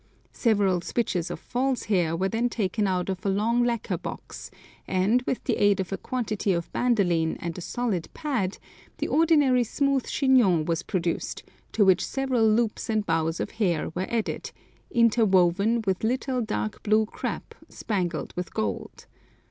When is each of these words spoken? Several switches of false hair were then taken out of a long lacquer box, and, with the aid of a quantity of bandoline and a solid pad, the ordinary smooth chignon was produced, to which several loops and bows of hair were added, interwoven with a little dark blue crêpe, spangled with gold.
Several 0.33 0.81
switches 0.81 1.29
of 1.29 1.39
false 1.39 1.83
hair 1.83 2.15
were 2.17 2.27
then 2.27 2.49
taken 2.49 2.87
out 2.87 3.07
of 3.07 3.23
a 3.23 3.29
long 3.29 3.63
lacquer 3.63 3.99
box, 3.99 4.49
and, 4.87 5.21
with 5.27 5.43
the 5.43 5.57
aid 5.61 5.79
of 5.79 5.91
a 5.93 5.97
quantity 5.99 6.53
of 6.53 6.73
bandoline 6.73 7.37
and 7.39 7.55
a 7.55 7.61
solid 7.61 8.11
pad, 8.15 8.57
the 8.97 9.07
ordinary 9.07 9.63
smooth 9.63 10.07
chignon 10.07 10.65
was 10.65 10.81
produced, 10.81 11.43
to 11.73 11.85
which 11.85 12.03
several 12.03 12.47
loops 12.49 12.89
and 12.89 13.05
bows 13.05 13.39
of 13.39 13.51
hair 13.51 13.89
were 13.89 14.07
added, 14.09 14.51
interwoven 14.89 15.83
with 15.85 16.03
a 16.03 16.07
little 16.07 16.41
dark 16.41 16.81
blue 16.81 17.05
crêpe, 17.05 17.51
spangled 17.69 18.33
with 18.35 18.55
gold. 18.55 19.05